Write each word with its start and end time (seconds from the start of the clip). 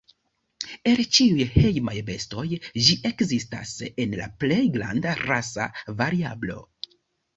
El 0.91 1.01
ĉiuj 1.17 1.45
hejmaj 1.57 1.93
bestoj 2.07 2.45
ĝi 2.87 2.97
ekzistas 3.11 3.75
en 3.91 4.17
la 4.23 4.31
plej 4.45 4.61
granda 4.79 5.15
rasa 5.23 5.69
variablo. 6.01 6.59